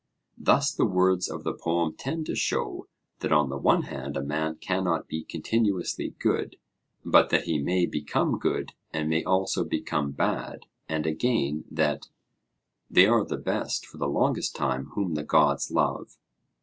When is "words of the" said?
0.87-1.53